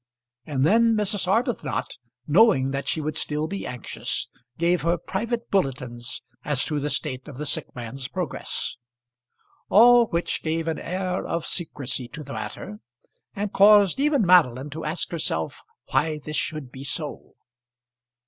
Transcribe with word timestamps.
And 0.47 0.65
then 0.65 0.95
Mrs. 0.95 1.27
Arbuthnot, 1.27 1.97
knowing 2.27 2.71
that 2.71 2.87
she 2.87 2.99
would 3.01 3.15
still 3.15 3.45
be 3.45 3.67
anxious, 3.67 4.29
gave 4.57 4.81
her 4.81 4.97
private 4.97 5.51
bulletins 5.51 6.23
as 6.43 6.65
to 6.65 6.79
the 6.79 6.89
state 6.89 7.27
of 7.27 7.37
the 7.37 7.45
sick 7.45 7.75
man's 7.75 8.07
progress; 8.07 8.77
all 9.69 10.07
which 10.07 10.41
gave 10.41 10.67
an 10.67 10.79
air 10.79 11.23
of 11.27 11.45
secrecy 11.45 12.07
to 12.13 12.23
the 12.23 12.33
matter, 12.33 12.79
and 13.35 13.53
caused 13.53 13.99
even 13.99 14.25
Madeline 14.25 14.71
to 14.71 14.85
ask 14.85 15.11
herself 15.11 15.61
why 15.91 16.17
this 16.17 16.35
should 16.35 16.71
be 16.71 16.83
so. 16.83 17.35